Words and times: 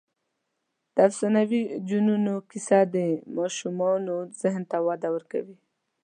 د 0.95 0.97
افسانوي 1.09 1.61
جنونو 1.87 2.33
کیسه 2.49 2.79
د 2.95 2.97
ماشومانو 3.37 4.15
ذهن 4.41 4.63
ته 4.71 4.77
وده 4.87 5.07
ورکوي. 5.15 5.57